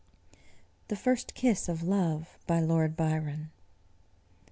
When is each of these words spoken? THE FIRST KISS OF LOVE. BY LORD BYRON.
THE 0.87 0.95
FIRST 0.95 1.35
KISS 1.35 1.69
OF 1.69 1.83
LOVE. 1.83 2.35
BY 2.47 2.59
LORD 2.61 2.97
BYRON. 2.97 3.51